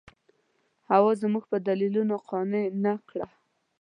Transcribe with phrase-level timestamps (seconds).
[0.89, 3.27] حوا زما په دلیلونو قانع نه کړه.